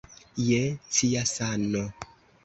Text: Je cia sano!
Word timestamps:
Je 0.43 0.61
cia 0.95 1.21
sano! 1.31 1.83